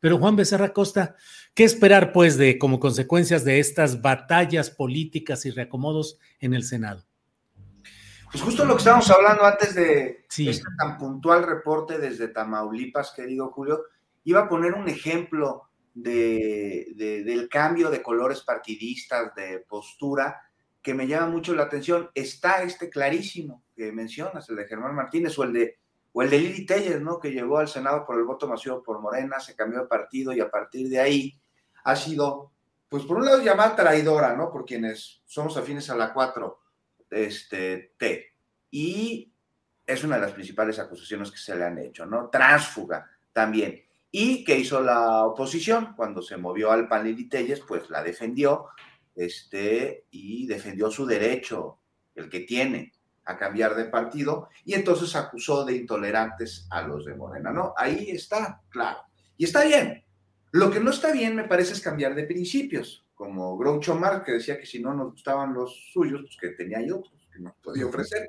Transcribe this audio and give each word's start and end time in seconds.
Pero 0.00 0.18
Juan 0.18 0.36
Becerra 0.36 0.72
Costa, 0.72 1.16
¿qué 1.54 1.64
esperar 1.64 2.12
pues 2.12 2.36
de 2.36 2.58
como 2.58 2.80
consecuencias 2.80 3.44
de 3.44 3.58
estas 3.58 4.02
batallas 4.02 4.70
políticas 4.70 5.46
y 5.46 5.50
reacomodos 5.50 6.18
en 6.40 6.54
el 6.54 6.64
Senado? 6.64 7.04
Pues 8.30 8.42
justo 8.42 8.64
lo 8.64 8.74
que 8.74 8.78
estábamos 8.78 9.08
hablando 9.10 9.44
antes 9.44 9.74
de 9.76 10.26
este 10.28 10.62
tan 10.76 10.98
puntual 10.98 11.44
reporte 11.44 11.98
desde 11.98 12.28
Tamaulipas, 12.28 13.12
querido 13.14 13.50
Julio, 13.50 13.84
iba 14.24 14.40
a 14.40 14.48
poner 14.48 14.74
un 14.74 14.88
ejemplo 14.88 15.70
de, 15.94 16.92
del 17.24 17.48
cambio 17.48 17.90
de 17.90 18.02
colores 18.02 18.40
partidistas, 18.40 19.34
de 19.36 19.60
postura, 19.60 20.42
que 20.82 20.94
me 20.94 21.06
llama 21.06 21.28
mucho 21.28 21.54
la 21.54 21.62
atención. 21.62 22.10
Está 22.14 22.62
este 22.62 22.90
clarísimo 22.90 23.62
que 23.74 23.92
mencionas, 23.92 24.48
el 24.50 24.56
de 24.56 24.66
Germán 24.66 24.94
Martínez 24.94 25.38
o 25.38 25.44
el 25.44 25.52
de 25.52 25.78
o 26.16 26.22
el 26.22 26.30
de 26.30 26.38
Lili 26.38 26.64
Telles, 26.64 27.00
¿no? 27.00 27.18
Que 27.18 27.32
llegó 27.32 27.58
al 27.58 27.66
Senado 27.66 28.06
por 28.06 28.16
el 28.16 28.24
voto 28.24 28.46
masivo 28.46 28.82
por 28.84 29.00
Morena, 29.00 29.40
se 29.40 29.56
cambió 29.56 29.80
de 29.80 29.88
partido 29.88 30.32
y 30.32 30.40
a 30.40 30.48
partir 30.48 30.88
de 30.88 31.00
ahí 31.00 31.36
ha 31.82 31.96
sido, 31.96 32.52
pues 32.88 33.02
por 33.02 33.16
un 33.16 33.24
lado 33.24 33.42
llamada 33.42 33.74
traidora, 33.74 34.36
¿no? 34.36 34.48
Por 34.52 34.64
quienes 34.64 35.22
somos 35.26 35.56
afines 35.56 35.90
a 35.90 35.96
la 35.96 36.12
4, 36.12 36.60
este, 37.10 37.94
T. 37.98 38.32
Y 38.70 39.32
es 39.84 40.04
una 40.04 40.14
de 40.14 40.22
las 40.22 40.32
principales 40.32 40.78
acusaciones 40.78 41.32
que 41.32 41.38
se 41.38 41.56
le 41.56 41.64
han 41.64 41.78
hecho, 41.78 42.06
¿no? 42.06 42.30
Transfuga 42.30 43.10
también. 43.32 43.84
Y 44.12 44.44
que 44.44 44.56
hizo 44.56 44.80
la 44.80 45.24
oposición 45.24 45.94
cuando 45.96 46.22
se 46.22 46.36
movió 46.36 46.70
al 46.70 46.86
PAN 46.86 47.06
Lili 47.06 47.28
Telles, 47.28 47.60
pues 47.66 47.90
la 47.90 48.04
defendió, 48.04 48.68
este, 49.16 50.06
y 50.12 50.46
defendió 50.46 50.92
su 50.92 51.06
derecho, 51.06 51.80
el 52.14 52.30
que 52.30 52.40
tiene, 52.40 52.92
a 53.24 53.36
cambiar 53.36 53.74
de 53.74 53.86
partido 53.86 54.48
y 54.64 54.74
entonces 54.74 55.14
acusó 55.16 55.64
de 55.64 55.76
intolerantes 55.76 56.66
a 56.70 56.82
los 56.82 57.04
de 57.04 57.14
Morena, 57.14 57.52
¿no? 57.52 57.74
Ahí 57.76 58.10
está, 58.10 58.62
claro. 58.68 58.98
Y 59.36 59.44
está 59.44 59.64
bien. 59.64 60.04
Lo 60.52 60.70
que 60.70 60.80
no 60.80 60.90
está 60.90 61.10
bien, 61.10 61.34
me 61.34 61.44
parece, 61.44 61.72
es 61.72 61.80
cambiar 61.80 62.14
de 62.14 62.24
principios, 62.24 63.04
como 63.14 63.56
Groucho 63.56 63.96
Marx, 63.96 64.24
que 64.24 64.32
decía 64.32 64.58
que 64.58 64.66
si 64.66 64.80
no 64.80 64.94
nos 64.94 65.12
gustaban 65.12 65.52
los 65.52 65.90
suyos, 65.92 66.20
pues 66.22 66.36
que 66.40 66.50
tenía 66.50 66.78
hay 66.78 66.90
otros 66.90 67.28
que 67.32 67.40
nos 67.40 67.54
podía 67.56 67.86
ofrecer. 67.86 68.28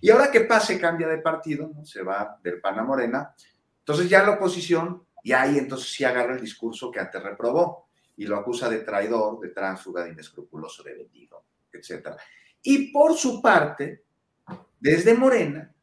Y 0.00 0.10
ahora 0.10 0.30
que 0.30 0.42
pase, 0.42 0.80
cambia 0.80 1.08
de 1.08 1.18
partido, 1.18 1.70
¿no? 1.74 1.84
se 1.84 2.02
va 2.02 2.38
del 2.42 2.60
PAN 2.60 2.78
a 2.78 2.84
Morena, 2.84 3.34
entonces 3.80 4.08
ya 4.08 4.22
la 4.22 4.32
oposición, 4.32 5.04
y 5.22 5.32
ahí 5.32 5.58
entonces 5.58 5.92
sí 5.92 6.04
agarra 6.04 6.34
el 6.34 6.40
discurso 6.40 6.90
que 6.90 7.00
antes 7.00 7.22
reprobó, 7.22 7.88
y 8.16 8.26
lo 8.26 8.36
acusa 8.36 8.68
de 8.68 8.78
traidor, 8.78 9.38
de 9.40 9.48
tránsfuga, 9.48 10.04
de 10.04 10.10
inescrupuloso, 10.10 10.82
de 10.82 10.94
vendido, 10.94 11.44
etc. 11.72 12.16
Y 12.62 12.92
por 12.92 13.14
su 13.14 13.40
parte, 13.40 14.04
desde 14.80 15.14
Morena 15.14 15.74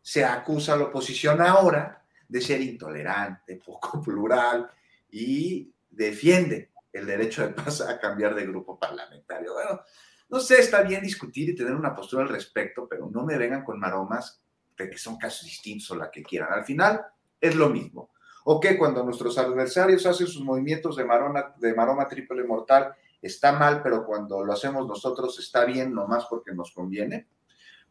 se 0.00 0.24
acusa 0.24 0.74
a 0.74 0.76
la 0.76 0.84
oposición 0.84 1.40
ahora 1.40 2.04
de 2.28 2.40
ser 2.40 2.60
intolerante, 2.60 3.60
poco 3.64 4.02
plural 4.04 4.70
y 5.10 5.72
defiende 5.90 6.72
el 6.92 7.06
derecho 7.06 7.42
de 7.42 7.54
paz 7.54 7.80
a 7.80 7.98
cambiar 7.98 8.34
de 8.34 8.46
grupo 8.46 8.78
parlamentario. 8.78 9.52
Bueno, 9.54 9.80
no 10.28 10.40
sé, 10.40 10.60
está 10.60 10.82
bien 10.82 11.02
discutir 11.02 11.50
y 11.50 11.54
tener 11.54 11.74
una 11.74 11.94
postura 11.94 12.22
al 12.22 12.28
respecto, 12.28 12.88
pero 12.88 13.10
no 13.10 13.24
me 13.24 13.36
vengan 13.36 13.64
con 13.64 13.78
maromas 13.78 14.42
de 14.76 14.90
que 14.90 14.98
son 14.98 15.16
casos 15.16 15.44
distintos 15.44 15.90
o 15.90 15.96
la 15.96 16.10
que 16.10 16.22
quieran. 16.22 16.52
Al 16.52 16.64
final 16.64 17.04
es 17.40 17.54
lo 17.54 17.68
mismo. 17.68 18.10
O 18.44 18.60
que 18.60 18.76
cuando 18.76 19.02
nuestros 19.02 19.38
adversarios 19.38 20.04
hacen 20.06 20.26
sus 20.26 20.42
movimientos 20.42 20.96
de, 20.96 21.04
de 21.58 21.74
maroma 21.74 22.08
triple 22.08 22.44
mortal, 22.44 22.94
está 23.22 23.52
mal, 23.52 23.82
pero 23.82 24.04
cuando 24.04 24.44
lo 24.44 24.52
hacemos 24.52 24.86
nosotros 24.86 25.38
está 25.38 25.64
bien, 25.64 25.94
nomás 25.94 26.26
porque 26.26 26.52
nos 26.52 26.72
conviene. 26.72 27.28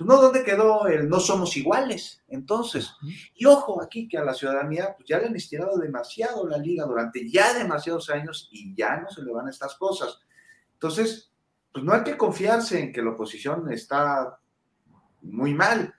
Pues 0.00 0.08
no, 0.08 0.16
¿dónde 0.16 0.42
quedó 0.42 0.86
el 0.86 1.10
no 1.10 1.20
somos 1.20 1.54
iguales? 1.58 2.22
Entonces, 2.26 2.90
y 3.34 3.44
ojo 3.44 3.82
aquí 3.82 4.08
que 4.08 4.16
a 4.16 4.24
la 4.24 4.32
ciudadanía 4.32 4.94
pues 4.96 5.06
ya 5.06 5.18
le 5.18 5.26
han 5.26 5.36
estirado 5.36 5.76
demasiado 5.76 6.48
la 6.48 6.56
liga 6.56 6.86
durante 6.86 7.30
ya 7.30 7.52
demasiados 7.52 8.08
años 8.08 8.48
y 8.50 8.74
ya 8.74 8.96
no 8.96 9.10
se 9.10 9.22
le 9.22 9.30
van 9.30 9.48
estas 9.48 9.74
cosas. 9.74 10.22
Entonces, 10.72 11.30
pues 11.70 11.84
no 11.84 11.92
hay 11.92 12.02
que 12.02 12.16
confiarse 12.16 12.80
en 12.80 12.94
que 12.94 13.02
la 13.02 13.10
oposición 13.10 13.70
está 13.70 14.38
muy 15.20 15.52
mal, 15.52 15.94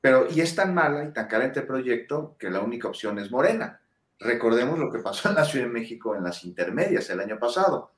pero 0.00 0.26
y 0.28 0.40
es 0.40 0.56
tan 0.56 0.74
mala 0.74 1.04
y 1.04 1.12
tan 1.12 1.28
carente 1.28 1.60
el 1.60 1.68
proyecto 1.68 2.34
que 2.40 2.50
la 2.50 2.62
única 2.62 2.88
opción 2.88 3.16
es 3.20 3.30
Morena. 3.30 3.80
Recordemos 4.18 4.76
lo 4.76 4.90
que 4.90 4.98
pasó 4.98 5.28
en 5.28 5.36
la 5.36 5.44
Ciudad 5.44 5.66
de 5.66 5.72
México 5.72 6.16
en 6.16 6.24
las 6.24 6.44
intermedias 6.44 7.08
el 7.10 7.20
año 7.20 7.38
pasado. 7.38 7.92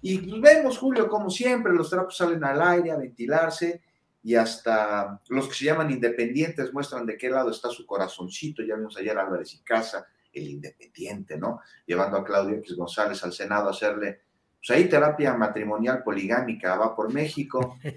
Y 0.00 0.16
pues 0.16 0.40
vemos, 0.40 0.78
Julio, 0.78 1.10
como 1.10 1.28
siempre, 1.28 1.74
los 1.74 1.90
trapos 1.90 2.16
salen 2.16 2.42
al 2.42 2.62
aire 2.62 2.90
a 2.90 2.96
ventilarse 2.96 3.82
y 4.24 4.36
hasta 4.36 5.20
los 5.28 5.48
que 5.48 5.54
se 5.54 5.66
llaman 5.66 5.90
independientes 5.90 6.72
muestran 6.72 7.04
de 7.04 7.18
qué 7.18 7.28
lado 7.28 7.50
está 7.50 7.68
su 7.68 7.84
corazoncito. 7.84 8.62
Ya 8.62 8.74
vimos 8.74 8.96
ayer 8.96 9.16
Álvarez 9.18 9.52
y 9.52 9.58
Casa, 9.62 10.06
el 10.32 10.48
independiente, 10.48 11.36
¿no? 11.36 11.60
Llevando 11.84 12.16
a 12.16 12.24
Claudio 12.24 12.56
X 12.56 12.74
González 12.74 13.22
al 13.22 13.34
Senado 13.34 13.68
a 13.68 13.72
hacerle, 13.72 14.22
pues 14.56 14.70
ahí 14.70 14.88
terapia 14.88 15.34
matrimonial 15.34 16.02
poligámica, 16.02 16.74
va 16.76 16.96
por 16.96 17.12
México. 17.12 17.78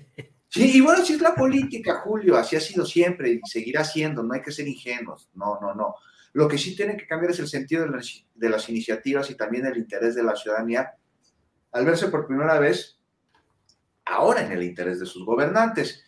Sí, 0.50 0.78
y 0.78 0.80
bueno, 0.80 1.04
sí 1.04 1.12
es 1.12 1.22
la 1.22 1.36
política, 1.36 1.96
Julio, 1.96 2.38
así 2.38 2.56
ha 2.56 2.62
sido 2.62 2.86
siempre 2.86 3.32
y 3.32 3.42
seguirá 3.44 3.84
siendo, 3.84 4.24
no 4.24 4.34
hay 4.34 4.42
que 4.42 4.54
ser 4.54 4.66
ingenuos, 4.66 5.30
no, 5.34 5.60
no, 5.60 5.76
no. 5.76 5.96
Lo 6.32 6.48
que 6.48 6.58
sí 6.58 6.74
tiene 6.74 6.96
que 6.96 7.06
cambiar 7.06 7.32
es 7.32 7.40
el 7.40 7.50
sentido 7.50 7.84
de 7.84 7.90
las, 7.90 8.26
de 8.34 8.50
las 8.50 8.70
iniciativas 8.70 9.30
y 9.30 9.36
también 9.36 9.66
el 9.66 9.76
interés 9.76 10.16
de 10.16 10.24
la 10.24 10.38
ciudadanía 10.38 10.94
al 11.74 11.86
verse 11.86 12.08
por 12.08 12.26
primera 12.26 12.58
vez 12.60 12.98
ahora 14.06 14.46
en 14.46 14.54
el 14.54 14.64
interés 14.64 15.02
de 15.02 15.06
sus 15.06 15.26
gobernantes 15.26 16.07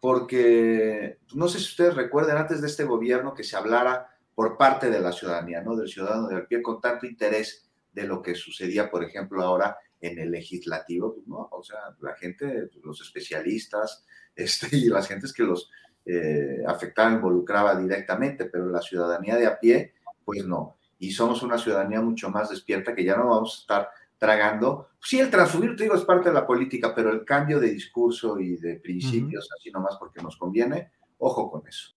porque 0.00 1.18
no 1.34 1.48
sé 1.48 1.58
si 1.58 1.64
ustedes 1.64 1.94
recuerden 1.94 2.36
antes 2.36 2.60
de 2.60 2.68
este 2.68 2.84
gobierno 2.84 3.34
que 3.34 3.44
se 3.44 3.56
hablara 3.56 4.14
por 4.34 4.56
parte 4.56 4.90
de 4.90 5.00
la 5.00 5.12
ciudadanía, 5.12 5.62
¿no? 5.62 5.74
Del 5.74 5.88
ciudadano 5.88 6.28
del 6.28 6.46
pie 6.46 6.62
con 6.62 6.80
tanto 6.80 7.06
interés 7.06 7.68
de 7.92 8.04
lo 8.04 8.22
que 8.22 8.34
sucedía, 8.34 8.90
por 8.90 9.02
ejemplo, 9.02 9.42
ahora 9.42 9.76
en 10.00 10.18
el 10.18 10.30
legislativo, 10.30 11.14
pues, 11.14 11.26
¿no? 11.26 11.48
O 11.50 11.62
sea, 11.62 11.78
la 12.00 12.14
gente, 12.14 12.68
pues, 12.72 12.84
los 12.84 13.00
especialistas 13.00 14.04
este, 14.36 14.76
y 14.76 14.88
las 14.88 15.08
gentes 15.08 15.32
que 15.32 15.42
los 15.42 15.70
eh, 16.04 16.62
afectaba, 16.66 17.12
involucraba 17.12 17.74
directamente, 17.78 18.44
pero 18.44 18.68
la 18.68 18.80
ciudadanía 18.80 19.36
de 19.36 19.46
a 19.46 19.58
pie, 19.58 19.94
pues 20.24 20.44
no. 20.44 20.76
Y 21.00 21.10
somos 21.10 21.42
una 21.42 21.58
ciudadanía 21.58 22.00
mucho 22.00 22.30
más 22.30 22.50
despierta 22.50 22.94
que 22.94 23.04
ya 23.04 23.16
no 23.16 23.28
vamos 23.28 23.56
a 23.56 23.60
estar 23.60 23.90
tragando. 24.18 24.88
Sí, 25.00 25.18
el 25.20 25.30
transubir, 25.30 25.76
te 25.76 25.84
digo, 25.84 25.94
es 25.94 26.04
parte 26.04 26.28
de 26.28 26.34
la 26.34 26.46
política, 26.46 26.94
pero 26.94 27.10
el 27.10 27.24
cambio 27.24 27.60
de 27.60 27.70
discurso 27.70 28.38
y 28.38 28.56
de 28.56 28.76
principios, 28.76 29.46
uh 29.46 29.48
-huh. 29.48 29.56
así 29.58 29.70
nomás 29.70 29.96
porque 29.98 30.20
nos 30.22 30.36
conviene, 30.36 30.90
ojo 31.18 31.50
con 31.50 31.66
eso. 31.66 31.97